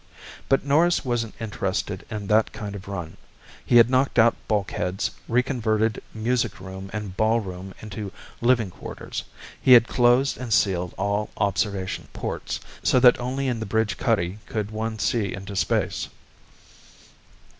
[0.49, 3.17] But Norris wasn't interested in that kind of run.
[3.63, 8.11] He had knocked out bulkheads, reconverted music room and ballroom into
[8.41, 9.23] living quarters.
[9.61, 14.39] He had closed and sealed all observation ports, so that only in the bridge cuddy
[14.47, 16.09] could one see into space.